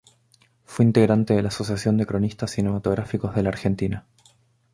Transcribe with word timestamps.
Fue 0.65 0.83
integrante 0.83 1.35
de 1.35 1.43
la 1.43 1.49
Asociación 1.49 1.95
de 1.97 2.07
Cronistas 2.07 2.49
Cinematográficos 2.49 3.35
de 3.35 3.43
la 3.43 3.49
Argentina. 3.49 4.07